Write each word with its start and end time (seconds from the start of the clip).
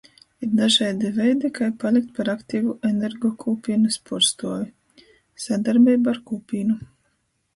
Ir 0.45 0.53
dažaidi 0.59 1.09
veidi, 1.17 1.51
kai 1.57 1.67
palikt 1.83 2.07
par 2.19 2.31
aktivu 2.33 2.73
energokūpīnys 2.89 3.99
puorstuovi. 4.09 5.05
Sadarbeiba 5.47 6.13
ar 6.17 6.21
kūpīnu. 6.31 6.79